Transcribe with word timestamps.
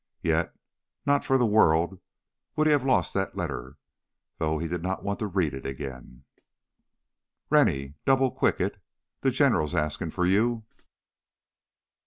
Yet 0.23 0.55
not 1.05 1.23
for 1.23 1.37
the 1.37 1.45
world 1.45 1.99
would 2.55 2.65
he 2.65 2.73
have 2.73 2.83
lost 2.83 3.13
that 3.13 3.37
letter, 3.37 3.77
though 4.37 4.57
he 4.57 4.67
did 4.67 4.81
not 4.81 5.03
want 5.03 5.19
to 5.19 5.27
read 5.27 5.53
it 5.53 5.63
again. 5.63 6.23
"Rennie! 7.51 7.93
Double 8.05 8.31
quick 8.31 8.59
it; 8.59 8.81
the 9.19 9.29
General's 9.29 9.75
askin' 9.75 10.09
for 10.09 10.25
you!" 10.25 10.65